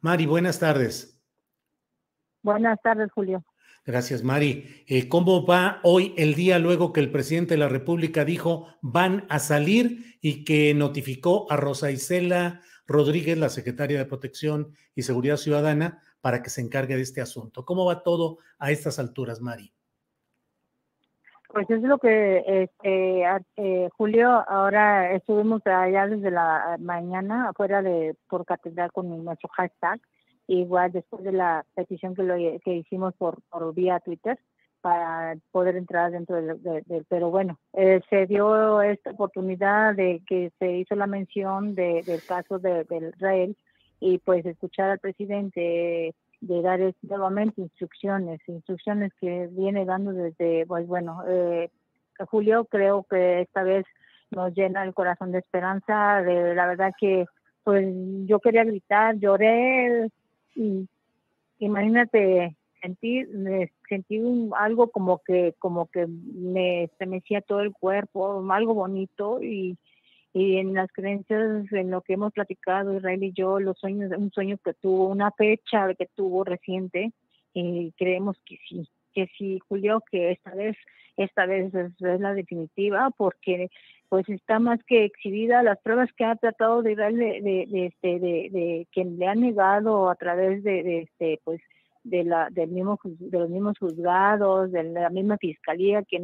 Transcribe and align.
Mari, 0.00 0.26
buenas 0.26 0.58
tardes. 0.58 1.20
Buenas 2.42 2.78
tardes, 2.82 3.10
Julio. 3.12 3.44
Gracias, 3.84 4.22
Mari. 4.22 4.84
Eh, 4.86 5.08
¿Cómo 5.08 5.46
va 5.46 5.80
hoy 5.82 6.14
el 6.16 6.34
día 6.34 6.58
luego 6.58 6.92
que 6.92 7.00
el 7.00 7.10
presidente 7.10 7.54
de 7.54 7.58
la 7.58 7.68
República 7.68 8.24
dijo 8.24 8.68
van 8.82 9.26
a 9.28 9.38
salir 9.38 10.18
y 10.20 10.44
que 10.44 10.74
notificó 10.74 11.50
a 11.50 11.56
Rosa 11.56 11.90
Isela 11.90 12.60
Rodríguez, 12.86 13.38
la 13.38 13.48
secretaria 13.48 13.98
de 13.98 14.04
Protección 14.04 14.74
y 14.94 15.02
Seguridad 15.02 15.36
Ciudadana, 15.36 16.02
para 16.20 16.42
que 16.42 16.50
se 16.50 16.60
encargue 16.60 16.96
de 16.96 17.02
este 17.02 17.20
asunto? 17.20 17.64
¿Cómo 17.64 17.84
va 17.84 18.02
todo 18.02 18.38
a 18.58 18.70
estas 18.70 18.98
alturas, 18.98 19.40
Mari? 19.40 19.72
Pues 21.52 21.68
es 21.68 21.82
lo 21.82 21.98
que, 21.98 22.44
este, 22.46 23.24
eh, 23.56 23.88
Julio, 23.96 24.44
ahora 24.48 25.12
estuvimos 25.12 25.66
allá 25.66 26.06
desde 26.06 26.30
la 26.30 26.76
mañana 26.78 27.48
afuera 27.48 27.82
de 27.82 28.14
por 28.28 28.44
catedral 28.44 28.92
con 28.92 29.24
nuestro 29.24 29.48
hashtag 29.48 30.00
igual 30.46 30.90
después 30.92 31.22
de 31.22 31.32
la 31.32 31.64
petición 31.74 32.14
que, 32.14 32.22
lo, 32.22 32.34
que 32.64 32.74
hicimos 32.74 33.14
por, 33.14 33.40
por 33.50 33.72
vía 33.74 34.00
Twitter 34.00 34.38
para 34.80 35.36
poder 35.52 35.76
entrar 35.76 36.10
dentro 36.10 36.36
del, 36.36 37.06
pero 37.08 37.30
bueno, 37.30 37.58
eh, 37.74 38.00
se 38.08 38.26
dio 38.26 38.80
esta 38.80 39.10
oportunidad 39.10 39.94
de 39.94 40.22
que 40.26 40.50
se 40.58 40.72
hizo 40.72 40.94
la 40.94 41.06
mención 41.06 41.74
de, 41.74 42.02
del 42.02 42.22
caso 42.24 42.58
de, 42.58 42.84
del 42.84 43.12
Israel 43.14 43.56
y 44.00 44.18
pues 44.18 44.44
escuchar 44.46 44.90
al 44.90 44.98
presidente 44.98 46.14
de 46.40 46.62
dar 46.62 46.80
nuevamente 47.02 47.60
instrucciones, 47.60 48.40
instrucciones 48.46 49.12
que 49.20 49.48
viene 49.52 49.84
dando 49.84 50.12
desde, 50.12 50.66
pues 50.66 50.86
bueno, 50.86 51.22
eh, 51.28 51.70
Julio 52.28 52.64
creo 52.64 53.04
que 53.04 53.42
esta 53.42 53.62
vez 53.62 53.84
nos 54.30 54.54
llena 54.54 54.84
el 54.84 54.94
corazón 54.94 55.32
de 55.32 55.38
esperanza, 55.38 56.22
de 56.22 56.54
la 56.54 56.66
verdad 56.66 56.92
que 56.98 57.26
pues 57.62 57.86
yo 58.26 58.40
quería 58.40 58.64
gritar, 58.64 59.16
lloré, 59.18 60.08
y 60.54 60.88
imagínate 61.58 62.56
sentir 62.80 63.28
sentí 63.88 64.22
algo 64.56 64.90
como 64.90 65.18
que 65.18 65.54
como 65.58 65.86
que 65.86 66.06
me 66.06 66.84
estremecía 66.84 67.42
todo 67.42 67.60
el 67.60 67.72
cuerpo 67.72 68.42
algo 68.50 68.74
bonito 68.74 69.42
y, 69.42 69.76
y 70.32 70.56
en 70.58 70.74
las 70.74 70.90
creencias 70.92 71.72
en 71.72 71.90
lo 71.90 72.02
que 72.02 72.14
hemos 72.14 72.32
platicado 72.32 72.96
Israel 72.96 73.22
y 73.22 73.32
yo 73.32 73.58
los 73.58 73.78
sueños 73.78 74.12
un 74.16 74.30
sueño 74.30 74.58
que 74.64 74.74
tuvo 74.74 75.08
una 75.08 75.30
fecha 75.32 75.92
que 75.94 76.06
tuvo 76.14 76.44
reciente 76.44 77.12
y 77.52 77.92
creemos 77.92 78.36
que 78.46 78.58
sí 78.68 78.88
que 79.12 79.28
sí 79.36 79.58
Julio 79.68 80.02
que 80.10 80.30
esta 80.30 80.54
vez 80.54 80.76
esta 81.16 81.46
vez 81.46 81.74
es 81.74 82.00
la 82.00 82.32
definitiva 82.34 83.10
porque 83.16 83.68
pues 84.08 84.28
está 84.28 84.58
más 84.58 84.80
que 84.84 85.04
exhibida 85.04 85.62
las 85.62 85.78
pruebas 85.80 86.10
que 86.16 86.24
ha 86.24 86.36
tratado 86.36 86.82
de 86.82 86.96
dar 86.96 87.12
de, 87.12 87.40
de, 87.68 87.86
este 87.86 88.18
de, 88.20 88.48
de, 88.50 88.88
que 88.92 89.04
le 89.04 89.26
han 89.26 89.40
negado 89.40 90.10
a 90.10 90.14
través 90.14 90.62
de, 90.62 91.00
este 91.00 91.40
pues 91.44 91.60
de 92.04 92.22
la 92.22 92.48
del 92.50 92.70
mismo 92.70 93.00
de 93.04 93.38
los 93.38 93.50
mismos 93.50 93.78
juzgados 93.78 94.70
de 94.70 94.84
la 94.84 95.10
misma 95.10 95.38
fiscalía 95.38 96.04
que 96.04 96.20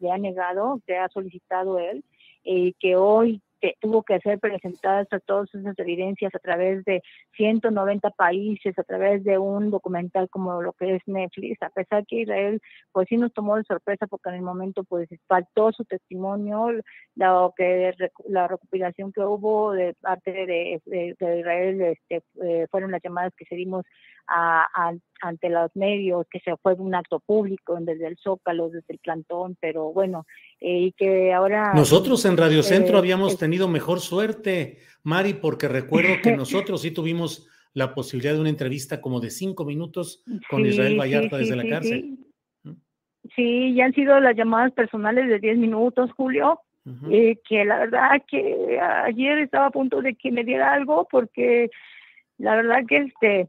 le 0.00 0.10
ha 0.10 0.16
negado 0.16 0.80
que 0.86 0.96
ha 0.96 1.08
solicitado 1.10 1.78
él 1.78 2.02
y 2.42 2.74
que 2.74 2.96
hoy 2.96 3.42
que 3.62 3.76
tuvo 3.80 4.02
que 4.02 4.18
ser 4.18 4.40
presentadas 4.40 5.06
a 5.12 5.20
todas 5.20 5.54
esas 5.54 5.78
evidencias 5.78 6.34
a 6.34 6.40
través 6.40 6.84
de 6.84 7.00
190 7.36 8.10
países, 8.10 8.76
a 8.76 8.82
través 8.82 9.22
de 9.22 9.38
un 9.38 9.70
documental 9.70 10.28
como 10.28 10.60
lo 10.60 10.72
que 10.72 10.96
es 10.96 11.02
Netflix, 11.06 11.62
a 11.62 11.70
pesar 11.70 12.04
que 12.04 12.22
Israel 12.22 12.60
pues 12.90 13.06
sí 13.08 13.16
nos 13.16 13.32
tomó 13.32 13.56
de 13.56 13.62
sorpresa 13.62 14.08
porque 14.08 14.30
en 14.30 14.34
el 14.34 14.42
momento 14.42 14.82
pues 14.82 15.08
faltó 15.28 15.70
su 15.70 15.84
testimonio, 15.84 16.72
lo 17.14 17.54
que 17.56 17.94
la 18.26 18.48
recopilación 18.48 19.12
que 19.12 19.20
hubo 19.20 19.70
de 19.72 19.94
parte 20.00 20.32
de, 20.32 20.80
Israel 21.20 21.80
este, 21.82 22.22
eh, 22.42 22.66
fueron 22.68 22.90
las 22.90 23.00
llamadas 23.00 23.32
que 23.36 23.44
se 23.44 23.54
dimos 23.54 23.84
ante 24.26 25.50
los 25.50 25.70
medios, 25.76 26.26
que 26.30 26.40
se 26.40 26.56
fue 26.56 26.74
un 26.74 26.94
acto 26.94 27.20
público 27.20 27.76
desde 27.80 28.06
el 28.06 28.16
Zócalo, 28.16 28.70
desde 28.70 28.94
el 28.94 28.98
plantón, 28.98 29.56
pero 29.60 29.92
bueno, 29.92 30.24
eh, 30.24 30.51
y 30.62 30.92
que 30.92 31.32
ahora... 31.32 31.72
Nosotros 31.74 32.24
en 32.24 32.36
Radio 32.36 32.62
Centro 32.62 32.96
eh, 32.96 32.98
habíamos 32.98 33.36
tenido 33.36 33.68
mejor 33.68 34.00
suerte, 34.00 34.78
Mari, 35.02 35.34
porque 35.34 35.68
recuerdo 35.68 36.20
que 36.22 36.36
nosotros 36.36 36.82
sí 36.82 36.92
tuvimos 36.92 37.48
la 37.74 37.94
posibilidad 37.94 38.34
de 38.34 38.40
una 38.40 38.50
entrevista 38.50 39.00
como 39.00 39.20
de 39.20 39.30
cinco 39.30 39.64
minutos 39.64 40.22
con 40.48 40.64
Israel 40.64 40.98
Vallarta 40.98 41.38
desde 41.38 41.56
la 41.56 41.68
cárcel. 41.68 42.18
Sí. 43.34 43.74
ya 43.74 43.86
han 43.86 43.94
sido 43.94 44.20
las 44.20 44.36
llamadas 44.36 44.72
personales 44.72 45.28
de 45.28 45.38
diez 45.38 45.56
minutos, 45.56 46.10
Julio, 46.12 46.60
eh, 47.10 47.38
que 47.48 47.64
la 47.64 47.78
verdad 47.78 48.22
que 48.28 48.78
ayer 48.80 49.38
estaba 49.38 49.66
a 49.66 49.70
punto 49.70 50.02
de 50.02 50.14
que 50.14 50.30
me 50.30 50.44
diera 50.44 50.72
algo 50.72 51.08
porque 51.10 51.70
la 52.38 52.56
verdad 52.56 52.80
que 52.86 52.96
este 52.98 53.48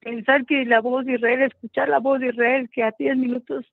pensar 0.00 0.44
que 0.44 0.64
la 0.64 0.80
voz 0.80 1.06
de 1.06 1.14
Israel, 1.14 1.42
escuchar 1.42 1.88
la 1.88 1.98
voz 1.98 2.20
de 2.20 2.28
Israel, 2.28 2.68
que 2.72 2.82
a 2.82 2.94
10 2.98 3.16
minutos 3.16 3.64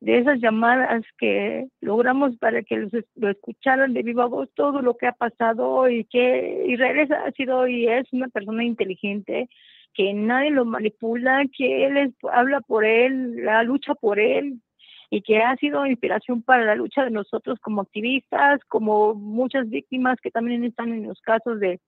de 0.00 0.18
esas 0.18 0.40
llamadas 0.40 1.04
que 1.18 1.68
logramos 1.80 2.36
para 2.36 2.62
que 2.62 2.76
los, 2.76 2.92
lo 3.14 3.30
escucharan 3.30 3.94
de 3.94 4.02
viva 4.02 4.26
voz 4.26 4.50
todo 4.54 4.82
lo 4.82 4.96
que 4.96 5.06
ha 5.06 5.12
pasado 5.12 5.88
y 5.88 6.04
que 6.04 6.64
Israel 6.68 7.08
ha 7.12 7.30
sido 7.32 7.66
y 7.66 7.88
es 7.88 8.12
una 8.12 8.28
persona 8.28 8.64
inteligente, 8.64 9.48
que 9.94 10.12
nadie 10.12 10.50
lo 10.50 10.64
manipula, 10.64 11.44
que 11.56 11.86
él 11.86 12.14
habla 12.30 12.60
por 12.60 12.84
él, 12.84 13.44
la 13.44 13.62
lucha 13.62 13.94
por 13.94 14.20
él 14.20 14.60
y 15.08 15.22
que 15.22 15.38
ha 15.38 15.56
sido 15.56 15.86
inspiración 15.86 16.42
para 16.42 16.64
la 16.64 16.74
lucha 16.74 17.04
de 17.04 17.10
nosotros 17.10 17.58
como 17.60 17.82
activistas, 17.82 18.60
como 18.68 19.14
muchas 19.14 19.70
víctimas 19.70 20.18
que 20.20 20.30
también 20.30 20.64
están 20.64 20.92
en 20.92 21.06
los 21.06 21.20
casos 21.20 21.60
de 21.60 21.80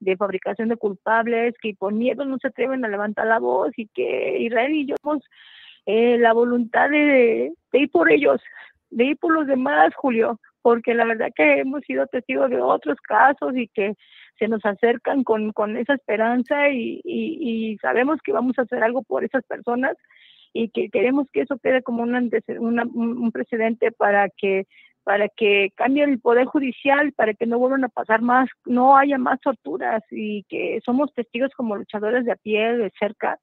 de 0.00 0.16
fabricación 0.16 0.68
de 0.68 0.76
culpables, 0.76 1.54
que 1.60 1.74
por 1.74 1.92
miedo 1.92 2.24
no 2.24 2.38
se 2.38 2.48
atreven 2.48 2.84
a 2.84 2.88
levantar 2.88 3.26
la 3.26 3.38
voz 3.38 3.72
y 3.76 3.88
que 3.88 4.38
Israel 4.40 4.72
y 4.72 4.86
yo 4.86 4.94
hemos 5.02 5.22
eh, 5.90 6.18
la 6.18 6.34
voluntad 6.34 6.90
de, 6.90 7.50
ir 7.72 7.90
por 7.90 8.12
ellos, 8.12 8.42
de 8.90 9.06
ir 9.06 9.16
por 9.16 9.32
los 9.32 9.46
demás, 9.46 9.94
Julio, 9.94 10.38
porque 10.60 10.92
la 10.92 11.06
verdad 11.06 11.30
que 11.34 11.60
hemos 11.60 11.82
sido 11.84 12.06
testigos 12.06 12.50
de 12.50 12.60
otros 12.60 12.98
casos 13.00 13.56
y 13.56 13.68
que 13.68 13.94
se 14.38 14.48
nos 14.48 14.62
acercan 14.66 15.24
con, 15.24 15.50
con 15.52 15.78
esa 15.78 15.94
esperanza 15.94 16.68
y, 16.68 17.00
y, 17.04 17.78
sabemos 17.78 18.20
que 18.22 18.32
vamos 18.32 18.58
a 18.58 18.62
hacer 18.62 18.84
algo 18.84 19.02
por 19.02 19.24
esas 19.24 19.42
personas 19.44 19.96
y 20.52 20.68
que 20.68 20.90
queremos 20.90 21.26
que 21.32 21.40
eso 21.40 21.56
quede 21.58 21.82
como 21.82 22.02
un, 22.02 22.14
un 22.54 23.32
precedente 23.32 23.90
para 23.90 24.28
que 24.28 24.66
para 25.04 25.30
que 25.30 25.70
cambie 25.74 26.04
el 26.04 26.20
poder 26.20 26.44
judicial, 26.44 27.14
para 27.14 27.32
que 27.32 27.46
no 27.46 27.58
vuelvan 27.58 27.84
a 27.84 27.88
pasar 27.88 28.20
más, 28.20 28.46
no 28.66 28.94
haya 28.94 29.16
más 29.16 29.40
torturas 29.40 30.02
y 30.10 30.42
que 30.50 30.82
somos 30.84 31.14
testigos 31.14 31.50
como 31.56 31.76
luchadores 31.76 32.26
de 32.26 32.32
a 32.32 32.36
pie, 32.36 32.76
de 32.76 32.92
cerca, 32.98 33.38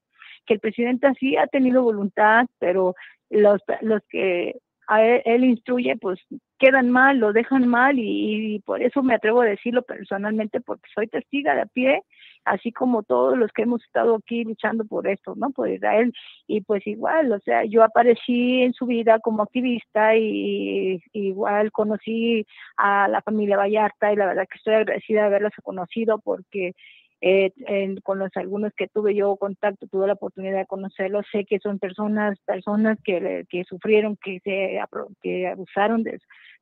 que 0.46 0.54
el 0.54 0.60
presidente 0.60 1.06
así 1.06 1.36
ha 1.36 1.46
tenido 1.46 1.82
voluntad, 1.82 2.46
pero 2.58 2.94
los, 3.30 3.60
los 3.82 4.02
que 4.08 4.56
a 4.88 5.02
él, 5.04 5.44
instruye, 5.44 5.96
pues 5.96 6.20
quedan 6.58 6.90
mal, 6.90 7.18
lo 7.18 7.32
dejan 7.32 7.66
mal 7.68 7.96
y, 7.98 8.60
por 8.64 8.82
eso 8.82 9.02
me 9.02 9.14
atrevo 9.14 9.42
a 9.42 9.46
decirlo 9.46 9.82
personalmente 9.82 10.60
porque 10.60 10.88
soy 10.94 11.08
testiga 11.08 11.54
de 11.54 11.62
a 11.62 11.66
pie, 11.66 12.02
así 12.44 12.72
como 12.72 13.02
todos 13.02 13.36
los 13.36 13.50
que 13.52 13.62
hemos 13.62 13.84
estado 13.84 14.14
aquí 14.16 14.44
luchando 14.44 14.84
por 14.84 15.08
esto, 15.08 15.34
¿no? 15.36 15.50
Por 15.50 15.68
Israel 15.68 16.12
y 16.46 16.60
pues 16.60 16.86
igual, 16.86 17.32
o 17.32 17.40
sea, 17.40 17.64
yo 17.64 17.82
aparecí 17.82 18.62
en 18.62 18.72
su 18.72 18.86
vida 18.86 19.18
como 19.18 19.42
activista 19.42 20.16
y, 20.16 21.02
igual 21.12 21.72
conocí 21.72 22.46
a 22.76 23.08
la 23.08 23.20
familia 23.22 23.56
Vallarta 23.56 24.12
y 24.12 24.16
la 24.16 24.26
verdad 24.26 24.46
que 24.50 24.58
estoy 24.58 24.74
agradecida 24.74 25.22
de 25.22 25.26
haberlos 25.26 25.52
conocido 25.62 26.20
porque 26.20 26.74
eh, 27.20 27.52
con 28.02 28.18
los 28.18 28.30
algunos 28.34 28.72
que 28.76 28.88
tuve 28.88 29.14
yo 29.14 29.36
contacto, 29.36 29.86
tuve 29.86 30.06
la 30.06 30.14
oportunidad 30.14 30.58
de 30.58 30.66
conocerlos, 30.66 31.26
sé 31.32 31.44
que 31.44 31.58
son 31.58 31.78
personas, 31.78 32.38
personas 32.44 32.98
que, 33.02 33.44
que 33.48 33.64
sufrieron, 33.64 34.16
que 34.16 34.40
se 34.44 34.80
que 35.22 35.46
abusaron 35.46 36.02
de, 36.02 36.18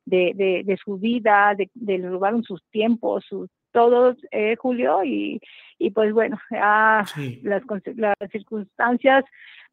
de, 0.06 0.62
de, 0.64 0.76
su 0.76 0.98
vida, 0.98 1.54
de, 1.56 1.70
de 1.74 1.98
robaron 2.08 2.44
sus 2.44 2.62
tiempos, 2.70 3.24
sus 3.28 3.50
todos, 3.74 4.16
eh, 4.30 4.54
Julio, 4.56 5.02
y, 5.04 5.40
y 5.78 5.90
pues 5.90 6.12
bueno, 6.12 6.38
las, 6.50 7.12
las 7.42 8.30
circunstancias 8.30 9.24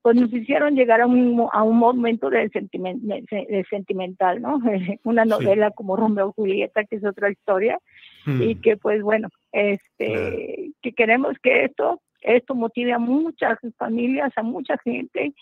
pues 0.01 0.15
nos 0.15 0.33
hicieron 0.33 0.75
llegar 0.75 1.01
a 1.01 1.05
un, 1.05 1.47
a 1.53 1.61
un 1.61 1.77
momento 1.77 2.31
de, 2.31 2.49
sentiment, 2.49 3.03
de 3.03 3.65
sentimental, 3.69 4.41
¿no? 4.41 4.59
Una 5.03 5.25
novela 5.25 5.69
como 5.69 5.95
Romeo 5.95 6.29
y 6.29 6.41
Julieta, 6.41 6.83
que 6.85 6.95
es 6.95 7.05
otra 7.05 7.29
historia, 7.29 7.77
y 8.25 8.55
mm. 8.55 8.61
que 8.61 8.77
pues 8.77 9.03
bueno, 9.03 9.29
este, 9.51 10.71
que 10.81 10.93
queremos 10.93 11.37
que 11.41 11.65
esto, 11.65 12.01
esto 12.21 12.55
motive 12.55 12.93
a 12.93 12.99
muchas 12.99 13.57
familias, 13.77 14.31
a 14.35 14.43
mucha 14.43 14.77
gente, 14.79 15.33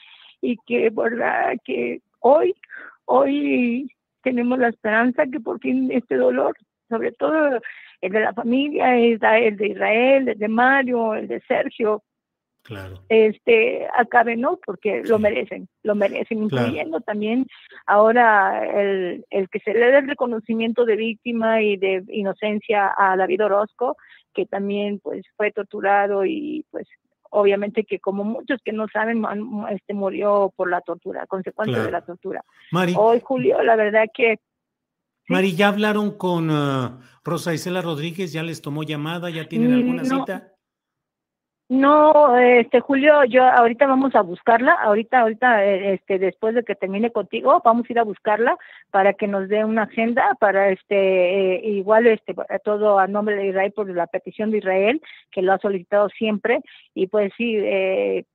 y 0.42 0.58
que 0.66 0.90
verdad 0.90 1.56
que 1.64 2.02
hoy, 2.20 2.56
hoy 3.06 3.92
tenemos 4.24 4.60
la 4.60 4.70
esperanza 4.70 5.26
que 5.28 5.40
por 5.40 5.60
fin 5.60 5.92
este 5.92 6.16
dolor, 6.16 6.56
sobre 6.90 7.12
todo 7.12 7.60
el 8.02 8.12
de 8.12 8.20
la 8.20 8.34
familia, 8.34 8.98
el 8.98 9.20
de 9.58 9.68
Israel, 9.68 10.30
el 10.30 10.40
de 10.40 10.48
Mario, 10.48 11.16
el 11.16 11.28
de 11.28 11.42
Sergio, 11.42 12.04
Claro. 12.64 13.02
Este, 13.10 13.88
acabe, 13.98 14.36
¿no? 14.36 14.60
Porque 14.64 15.02
lo 15.04 15.18
merecen, 15.18 15.68
lo 15.84 15.96
merecen, 15.96 16.44
incluyendo 16.44 17.00
también 17.02 17.48
ahora 17.86 18.64
el, 18.66 19.26
el 19.30 19.50
que 19.50 19.60
se 19.60 19.74
le 19.74 19.92
dé 19.92 19.98
el 19.98 20.08
reconocimiento 20.08 20.86
de 20.86 20.96
víctima 20.96 21.62
y 21.62 21.78
de 21.78 22.04
inocencia 22.10 22.94
a 22.96 23.16
David 23.18 23.46
Orozco, 23.46 23.98
que 24.34 24.46
también 24.46 25.00
pues 25.00 25.26
fue 25.36 25.52
torturado 25.52 26.26
y 26.26 26.66
pues 26.70 26.88
obviamente 27.32 27.84
que 27.86 28.00
como 28.00 28.24
muchos 28.24 28.62
que 28.64 28.72
no 28.72 28.88
saben 28.92 29.24
este 29.72 29.94
murió 29.94 30.54
por 30.56 30.70
la 30.70 30.82
tortura, 30.82 31.26
consecuencia 31.28 31.82
de 31.84 31.92
la 31.92 32.02
tortura. 32.02 32.44
Hoy 32.96 33.20
Julio, 33.24 33.62
la 33.64 33.76
verdad 33.76 34.06
que 34.14 34.40
Mari, 35.28 35.56
¿ya 35.56 35.68
hablaron 35.68 36.18
con 36.18 36.50
uh, 36.50 37.00
Rosa 37.24 37.54
Isela 37.54 37.84
Rodríguez? 37.84 38.34
¿Ya 38.34 38.42
les 38.42 38.64
tomó 38.64 38.82
llamada? 38.82 39.30
¿Ya 39.30 39.48
tienen 39.48 39.74
alguna 39.74 40.04
cita? 40.04 40.56
No, 41.70 42.36
este 42.40 42.80
Julio, 42.80 43.24
yo 43.26 43.44
ahorita 43.44 43.86
vamos 43.86 44.16
a 44.16 44.22
buscarla, 44.24 44.74
ahorita, 44.74 45.20
ahorita, 45.20 45.64
eh, 45.64 45.94
este, 45.94 46.18
después 46.18 46.56
de 46.56 46.64
que 46.64 46.74
termine 46.74 47.12
contigo, 47.12 47.62
vamos 47.64 47.88
a 47.88 47.94
ir 47.94 48.00
a 48.00 48.04
buscarla 48.04 48.58
para 48.90 49.14
que 49.14 49.28
nos 49.28 49.48
dé 49.50 49.64
una 49.64 49.84
agenda 49.84 50.36
para 50.40 50.72
este, 50.72 50.96
eh, 51.58 51.62
igual 51.70 52.08
este, 52.08 52.34
todo 52.64 52.98
a 52.98 53.06
nombre 53.06 53.36
de 53.36 53.50
Israel 53.50 53.72
por 53.72 53.88
la 53.88 54.08
petición 54.08 54.50
de 54.50 54.58
Israel 54.58 55.00
que 55.32 55.44
lo 55.44 55.54
ha 55.54 55.60
solicitado 55.60 56.10
siempre. 56.10 56.62
Y 56.96 57.06
pues 57.06 57.32
sí, 57.38 57.56
eh, 57.58 58.26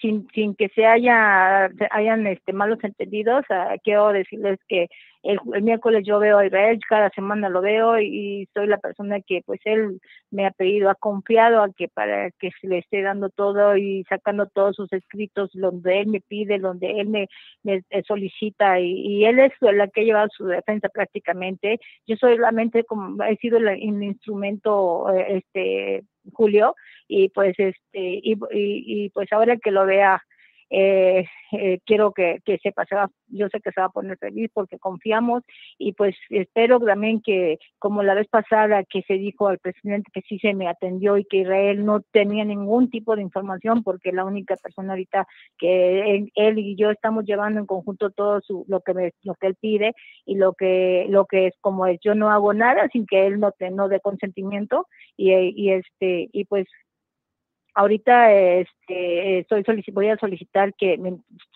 sin, 0.00 0.26
sin 0.32 0.54
que 0.54 0.70
se 0.70 0.86
haya, 0.86 1.68
hayan 1.90 2.26
este, 2.26 2.54
malos 2.54 2.82
entendidos, 2.82 3.44
ah, 3.50 3.74
quiero 3.84 4.14
decirles 4.14 4.58
que 4.66 4.88
el, 5.22 5.62
miércoles 5.62 6.04
yo 6.06 6.18
veo 6.18 6.38
a 6.38 6.46
Israel, 6.46 6.78
cada 6.88 7.10
semana 7.10 7.48
lo 7.48 7.60
veo 7.60 7.98
y, 8.00 8.48
soy 8.54 8.66
la 8.66 8.78
persona 8.78 9.20
que 9.20 9.42
pues 9.44 9.60
él 9.64 10.00
me 10.30 10.46
ha 10.46 10.50
pedido, 10.50 10.90
ha 10.90 10.94
confiado 10.94 11.62
a 11.62 11.72
que 11.72 11.88
para 11.88 12.30
que 12.32 12.50
se 12.60 12.68
le 12.68 12.78
esté 12.78 13.02
dando 13.02 13.28
todo 13.28 13.76
y 13.76 14.04
sacando 14.08 14.46
todos 14.46 14.76
sus 14.76 14.92
escritos 14.92 15.50
donde 15.54 16.00
él 16.00 16.08
me 16.08 16.20
pide, 16.20 16.58
donde 16.58 17.00
él 17.00 17.08
me, 17.08 17.28
solicita 18.06 18.80
y, 18.80 19.24
él 19.24 19.38
es 19.40 19.52
la 19.60 19.88
que 19.88 20.02
ha 20.02 20.04
llevado 20.04 20.28
su 20.36 20.46
defensa 20.46 20.88
prácticamente. 20.88 21.78
Yo 22.06 22.16
solamente 22.16 22.84
como 22.84 23.22
he 23.24 23.36
sido 23.36 23.58
el, 23.58 23.82
instrumento 23.82 25.10
eh, 25.12 25.38
este 25.38 26.04
Julio 26.32 26.74
y 27.08 27.28
pues 27.30 27.54
este 27.58 28.20
y, 28.22 28.36
y 28.52 29.10
pues 29.10 29.32
ahora 29.32 29.56
que 29.56 29.70
lo 29.70 29.86
vea 29.86 30.22
eh, 30.70 31.24
eh, 31.52 31.80
quiero 31.86 32.12
que, 32.12 32.40
que 32.44 32.58
sepa, 32.58 32.84
se 32.84 32.94
va, 32.94 33.10
yo 33.28 33.48
sé 33.48 33.60
que 33.60 33.72
se 33.72 33.80
va 33.80 33.86
a 33.86 33.90
poner 33.90 34.18
feliz 34.18 34.50
porque 34.52 34.78
confiamos 34.78 35.42
y 35.78 35.92
pues 35.94 36.14
espero 36.28 36.78
también 36.78 37.22
que 37.22 37.58
como 37.78 38.02
la 38.02 38.14
vez 38.14 38.28
pasada 38.28 38.84
que 38.84 39.02
se 39.02 39.14
dijo 39.14 39.48
al 39.48 39.58
presidente 39.58 40.10
que 40.12 40.20
sí 40.22 40.38
se 40.38 40.52
me 40.52 40.68
atendió 40.68 41.16
y 41.16 41.24
que 41.24 41.38
Israel 41.38 41.84
no 41.84 42.02
tenía 42.12 42.44
ningún 42.44 42.90
tipo 42.90 43.16
de 43.16 43.22
información 43.22 43.82
porque 43.82 44.12
la 44.12 44.24
única 44.24 44.56
persona 44.56 44.92
ahorita 44.92 45.26
que 45.58 46.28
él, 46.34 46.58
y 46.58 46.76
yo 46.76 46.90
estamos 46.90 47.24
llevando 47.24 47.60
en 47.60 47.66
conjunto 47.66 48.10
todo 48.10 48.40
su, 48.42 48.64
lo 48.68 48.80
que 48.80 48.92
me, 48.92 49.12
lo 49.22 49.34
que 49.34 49.46
él 49.46 49.56
pide 49.58 49.94
y 50.26 50.34
lo 50.34 50.52
que 50.52 51.06
lo 51.08 51.24
que 51.24 51.46
es 51.46 51.54
como 51.60 51.86
es 51.86 51.98
yo 52.02 52.14
no 52.14 52.30
hago 52.30 52.52
nada 52.52 52.88
sin 52.92 53.06
que 53.06 53.26
él 53.26 53.40
no 53.40 53.52
te, 53.52 53.70
no 53.70 53.88
dé 53.88 54.00
consentimiento 54.00 54.86
y, 55.16 55.32
y 55.32 55.72
este 55.72 56.28
y 56.32 56.44
pues 56.44 56.66
ahorita 57.78 58.32
este, 58.32 59.38
estoy 59.38 59.64
voy 59.92 60.08
a 60.08 60.16
solicitar 60.16 60.74
que 60.74 60.98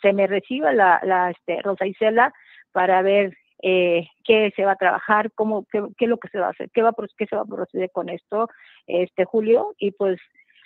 se 0.01 0.13
me 0.13 0.29
reciba 0.29 0.73
la, 0.73 1.01
la 1.03 1.31
este, 1.31 1.61
Rosa 1.63 1.85
Isela 1.85 2.33
para 2.71 3.03
ver 3.03 3.37
eh, 3.61 4.07
qué 4.23 4.53
se 4.55 4.65
va 4.65 4.73
a 4.73 4.77
trabajar, 4.77 5.33
cómo, 5.35 5.67
qué, 5.73 5.83
qué, 5.99 6.05
es 6.05 6.09
lo 6.09 6.19
que 6.19 6.29
se 6.29 6.39
va 6.39 6.47
a 6.47 6.51
hacer, 6.51 6.71
qué, 6.73 6.83
va, 6.83 6.95
qué 7.19 7.27
se 7.27 7.35
va 7.35 7.43
a 7.43 7.45
proceder 7.45 7.91
con 7.91 8.09
esto, 8.09 8.49
este 8.87 9.25
Julio, 9.25 9.75
y 9.79 9.91
pues 9.91 10.21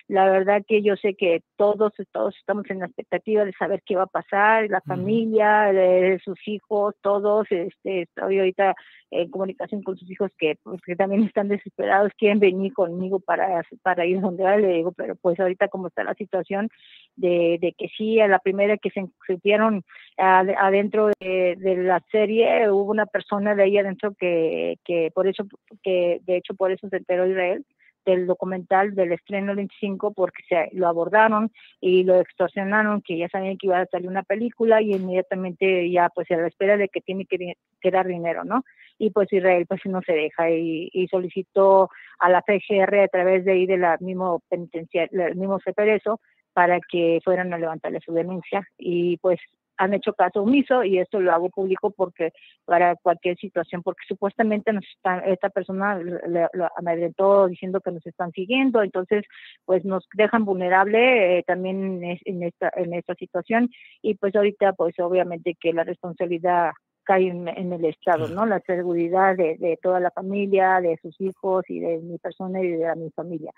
la 0.09 0.31
verdad 0.31 0.63
que 0.67 0.83
yo 0.83 0.97
sé 0.97 1.15
que 1.15 1.43
todos, 1.57 1.93
todos 2.13 2.37
estamos 2.37 2.65
en 2.71 2.79
la 2.79 2.87
expectativa 2.87 3.45
de 3.45 3.53
saber 3.53 3.83
qué 3.85 3.97
va 3.97 4.05
a 4.05 4.07
pasar, 4.07 4.69
la 4.71 4.81
familia, 4.81 5.73
de 5.73 6.21
sus 6.25 6.39
hijos, 6.47 6.95
todos, 7.01 7.47
este, 7.51 8.03
estoy 8.03 8.39
ahorita 8.39 8.75
en 9.11 9.31
comunicación 9.31 9.83
con 9.83 9.97
sus 9.97 10.09
hijos 10.11 10.31
que, 10.39 10.57
pues, 10.63 10.81
que 10.83 10.95
también 10.97 11.25
están 11.25 11.49
desesperados, 11.49 12.13
quieren 12.17 12.39
venir 12.39 12.73
conmigo 12.73 13.19
para, 13.21 13.63
para 13.83 14.07
ir 14.07 14.21
donde 14.21 14.45
va, 14.45 14.57
le 14.57 14.75
digo, 14.75 14.93
pero 14.93 15.17
pues 15.17 15.39
ahorita 15.41 15.69
como 15.69 15.89
está 15.89 16.05
la 16.05 16.15
situación 16.15 16.69
de, 17.17 17.59
de 17.61 17.73
que 17.73 17.89
sí, 17.97 18.21
a 18.21 18.29
la 18.29 18.39
primera 18.39 18.77
que 18.77 18.91
se 18.91 19.07
supieron 19.27 19.83
adentro 20.19 21.11
de, 21.21 21.57
de, 21.59 21.77
la 21.77 22.01
serie, 22.11 22.71
hubo 22.71 22.91
una 22.91 23.07
persona 23.07 23.55
de 23.55 23.65
ahí 23.65 23.79
adentro 23.79 24.15
que, 24.15 24.79
que 24.85 25.11
por 25.15 25.27
eso, 25.27 25.45
que 25.83 26.21
de 26.25 26.37
hecho 26.37 26.55
por 26.55 26.71
eso 26.71 26.89
se 26.89 26.97
enteró 26.97 27.27
Israel, 27.27 27.65
del 28.07 28.27
documental 28.27 28.95
del 28.95 29.13
estreno 29.13 29.55
25 29.55 30.13
porque 30.15 30.43
se 30.49 30.71
lo 30.73 30.89
abordaron 30.89 31.51
y 31.81 32.05
lo 32.05 32.21
extorsionaron, 32.21 33.03
que 33.03 33.19
ya 33.19 33.29
sabían 33.29 33.59
que 33.59 33.67
iba 33.67 33.81
a 33.81 33.87
salir 33.87 34.09
una 34.09 34.23
película 34.23 34.81
y 34.81 34.95
inmediatamente 34.95 35.91
ya 35.91 36.09
pues 36.15 36.31
a 36.31 36.37
la 36.37 36.47
espera 36.47 36.77
de 36.77 36.89
que 36.89 37.01
tiene 37.01 37.27
que, 37.27 37.57
dar 37.91 38.07
dinero, 38.07 38.45
¿no? 38.45 38.65
Y 38.99 39.11
pues 39.11 39.33
Israel 39.33 39.67
pues 39.69 39.81
no 39.85 40.01
se 40.03 40.13
deja 40.13 40.51
y, 40.51 41.07
solicitó 41.11 41.91
a 42.19 42.31
la 42.31 42.43
FGR 42.43 43.01
a 43.01 43.09
través 43.09 43.45
de 43.45 43.53
ahí 43.53 43.67
de 43.67 43.79
la 43.79 43.97
mismo 44.01 44.43
penitenciario, 44.49 45.27
el 45.27 45.37
mismo 45.37 45.59
CPRESO 45.59 46.21
para 46.53 46.81
que 46.81 47.21
fueran 47.23 47.53
a 47.53 47.59
levantarle 47.59 48.01
su 48.01 48.13
denuncia 48.13 48.67
y 48.79 49.19
pues 49.19 49.39
han 49.77 49.95
hecho 49.95 50.13
caso 50.13 50.43
omiso 50.43 50.85
y 50.85 50.99
esto 50.99 51.21
lo 51.21 51.33
hago 51.33 51.51
público 51.51 51.91
porque 51.91 52.33
para 52.65 52.97
cualquier 52.97 53.37
situación, 53.37 53.83
porque 53.83 54.05
supuestamente 54.09 54.73
nos 54.73 54.85
esta 55.27 55.51
persona 55.51 55.99
lo 55.99 56.69
amedrentó 56.77 57.47
diciendo 57.47 57.81
que 57.81 57.93
nos 57.93 58.07
están 58.07 58.33
siguiendo, 58.33 58.83
entonces 58.83 59.25
pues 59.65 59.85
nos 59.85 60.07
dejan 60.15 60.45
vulnerable 60.45 61.39
eh, 61.39 61.45
también 61.47 62.03
en 62.03 62.43
esta, 62.43 62.71
en 62.77 62.95
esta 62.95 63.15
situación 63.15 63.71
y 64.03 64.15
pues 64.15 64.35
ahorita 64.35 64.73
pues 64.73 64.99
obviamente 64.99 65.57
que 65.61 65.73
la 65.73 65.85
responsabilidad 65.85 66.73
cae 67.05 67.29
en, 67.29 67.73
el 67.73 67.85
Estado, 67.85 68.29
¿no? 68.29 68.47
La 68.47 68.59
seguridad 68.61 69.37
de, 69.37 69.57
de, 69.59 69.79
toda 69.81 70.01
la 70.01 70.11
familia, 70.11 70.81
de 70.81 70.99
sus 71.01 71.19
hijos 71.21 71.65
y 71.69 71.79
de 71.79 71.99
mi 71.99 72.19
persona 72.19 72.61
y 72.61 72.67
de 72.67 72.97
mi 72.97 73.11
familia. 73.11 73.53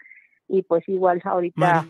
Y 0.48 0.62
pues 0.62 0.86
igual 0.86 1.20
ahorita... 1.24 1.86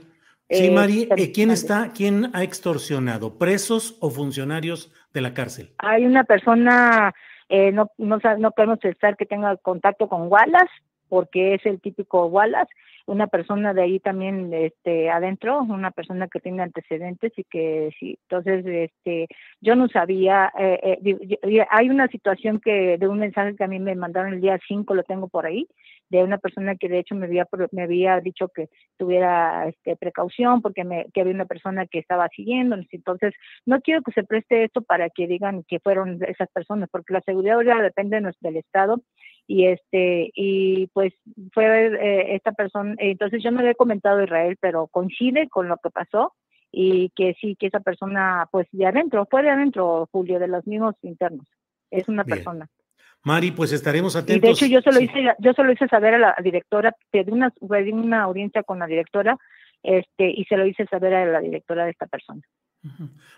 Sí, 0.51 0.67
eh, 0.67 0.71
Mari, 0.71 1.09
eh, 1.17 1.33
¿quién 1.33 1.51
está, 1.51 1.93
quién 1.95 2.31
ha 2.35 2.43
extorsionado? 2.43 3.37
¿Presos 3.37 3.99
o 4.01 4.11
funcionarios 4.11 4.93
de 5.13 5.21
la 5.21 5.35
cárcel? 5.35 5.73
Hay 5.79 6.07
una 6.07 6.25
persona, 6.25 7.15
eh, 7.51 7.71
no, 7.71 7.91
no, 7.99 8.19
no 8.39 8.53
queremos 8.53 8.83
estar 8.83 9.17
que 9.17 9.27
tenga 9.27 9.57
contacto 9.59 10.09
con 10.09 10.29
Wallace, 10.29 10.73
porque 11.09 11.55
es 11.55 11.67
el 11.67 11.81
típico 11.81 12.27
Wallace, 12.27 12.73
una 13.09 13.27
persona 13.27 13.73
de 13.73 13.83
ahí 13.83 14.01
también 14.01 14.53
este 14.53 15.09
adentro, 15.09 15.63
una 15.63 15.91
persona 15.91 16.29
que 16.29 16.41
tiene 16.41 16.63
antecedentes 16.63 17.33
y 17.37 17.45
que 17.45 17.91
sí, 17.99 18.19
entonces 18.29 18.67
este 18.67 19.29
yo 19.63 19.75
no 19.77 19.89
sabía, 19.89 20.53
eh, 20.59 20.99
eh, 21.03 21.67
hay 21.71 21.89
una 21.89 22.09
situación 22.09 22.61
que 22.61 22.99
de 22.99 23.09
un 23.09 23.19
mensaje 23.19 23.57
que 23.57 23.65
a 23.65 23.69
mí 23.69 23.79
me 23.79 23.95
mandaron 23.95 24.35
el 24.35 24.43
día 24.43 24.59
5, 24.69 24.95
lo 24.95 25.05
tengo 25.05 25.29
por 25.29 25.47
ahí, 25.47 25.67
de 26.11 26.23
una 26.23 26.37
persona 26.37 26.77
que 26.77 26.91
de 26.91 26.99
hecho 26.99 27.15
me 27.15 27.27
había 27.27 27.47
me 27.73 27.83
había 27.83 28.21
dicho 28.21 28.49
que 28.49 28.69
tuviera 28.99 29.67
este 29.69 29.97
precaución 29.97 30.61
porque 30.61 30.85
me 30.85 31.07
que 31.15 31.23
había 31.23 31.33
una 31.33 31.47
persona 31.47 31.87
que 31.87 32.01
estaba 32.01 32.29
siguiendo, 32.29 32.77
entonces 32.91 33.33
no 33.65 33.81
quiero 33.81 34.03
que 34.03 34.13
se 34.13 34.25
preste 34.25 34.65
esto 34.65 34.83
para 34.83 35.09
que 35.09 35.27
digan 35.27 35.65
que 35.67 35.81
fueron 35.81 36.19
esas 36.27 36.51
personas, 36.51 36.91
porque 36.93 37.15
la 37.15 37.23
seguridad 37.23 37.59
ya 37.63 37.81
depende 37.81 38.21
del 38.41 38.57
estado 38.57 39.01
y 39.49 39.67
este 39.67 40.31
y 40.35 40.87
pues 40.89 41.15
fue 41.53 41.87
eh, 41.87 42.37
esta 42.37 42.53
persona 42.53 42.95
entonces 42.99 43.43
yo 43.43 43.51
no 43.51 43.63
le 43.63 43.71
he 43.71 43.75
comentado 43.75 44.19
a 44.19 44.25
Israel 44.25 44.57
pero 44.61 44.87
coincide 44.89 45.49
con 45.49 45.69
lo 45.69 45.79
que 45.79 45.91
pasó 45.91 46.35
y 46.71 47.11
que 47.17 47.35
sí 47.41 47.57
que 47.59 47.69
esa 47.69 47.81
persona 47.81 48.47
pues 48.53 48.69
de 48.73 48.87
adentro 48.87 49.27
fue 49.29 49.43
de 49.43 49.51
adentro 49.51 50.07
Julio 50.13 50.39
de 50.39 50.49
los 50.49 50.67
mismos 50.67 50.95
internos 51.03 51.49
es 51.91 52.07
una 52.09 52.25
persona 52.25 52.69
Mari, 53.25 53.51
pues 53.51 53.73
estaremos 53.73 54.15
atentos. 54.15 54.37
Y 54.37 54.41
de 54.41 54.51
hecho 54.51 54.67
yo 54.67 54.81
solo 54.81 55.01
hice 55.01 55.35
yo 55.41 55.53
solo 55.53 55.73
hice 55.73 55.89
saber 55.89 56.15
a 56.15 56.19
la 56.19 56.37
directora, 56.43 56.95
pedí 57.11 57.33
una 57.33 57.51
pedí 57.51 57.91
una 57.91 58.23
audiencia 58.23 58.63
con 58.63 58.79
la 58.79 58.87
directora, 58.87 59.37
este 59.83 60.31
y 60.31 60.45
se 60.45 60.57
lo 60.57 60.65
hice 60.65 60.87
saber 60.87 61.15
a 61.15 61.27
la 61.27 61.41
directora 61.41 61.85
de 61.85 61.91
esta 61.91 62.07
persona. 62.07 62.41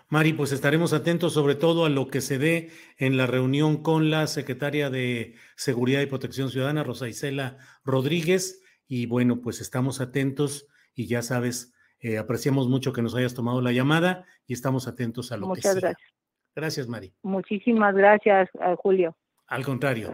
Mari, 0.09 0.33
pues 0.33 0.51
estaremos 0.51 0.93
atentos 0.93 1.33
sobre 1.33 1.55
todo 1.55 1.85
a 1.85 1.89
lo 1.89 2.07
que 2.07 2.21
se 2.21 2.37
dé 2.37 2.69
en 2.97 3.17
la 3.17 3.27
reunión 3.27 3.81
con 3.81 4.09
la 4.09 4.27
secretaria 4.27 4.89
de 4.89 5.35
Seguridad 5.55 6.01
y 6.01 6.05
Protección 6.05 6.49
Ciudadana, 6.49 6.83
Rosa 6.83 7.07
Isela 7.07 7.57
Rodríguez. 7.83 8.61
Y 8.87 9.05
bueno, 9.05 9.41
pues 9.41 9.61
estamos 9.61 10.01
atentos 10.01 10.67
y 10.93 11.07
ya 11.07 11.21
sabes, 11.21 11.73
eh, 11.99 12.17
apreciamos 12.17 12.67
mucho 12.67 12.93
que 12.93 13.01
nos 13.01 13.15
hayas 13.15 13.33
tomado 13.33 13.61
la 13.61 13.71
llamada 13.71 14.25
y 14.45 14.53
estamos 14.53 14.87
atentos 14.87 15.31
a 15.31 15.37
lo 15.37 15.51
que 15.53 15.61
sea. 15.61 15.71
Muchas 15.71 15.81
gracias. 15.81 16.11
Gracias, 16.55 16.87
Mari. 16.87 17.13
Muchísimas 17.23 17.95
gracias, 17.95 18.49
eh, 18.55 18.75
Julio. 18.77 19.15
Al 19.47 19.63
contrario. 19.63 20.13